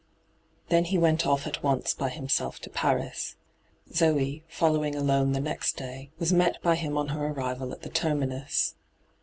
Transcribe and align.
Then 0.69 0.85
he 0.85 0.97
went 0.97 1.27
off 1.27 1.45
at 1.45 1.61
once 1.61 1.93
by 1.93 2.09
himself 2.09 2.57
to 2.61 2.71
Paris. 2.71 3.35
Zoe, 3.93 4.43
following 4.47 4.95
alone 4.95 5.33
the 5.33 5.39
next 5.39 5.77
day, 5.77 6.09
was 6.17 6.33
met 6.33 6.59
by 6.63 6.73
him 6.73 6.97
on 6.97 7.09
her 7.09 7.27
arrival 7.27 7.71
at 7.71 7.83
the 7.83 7.89
terminus. 7.89 8.73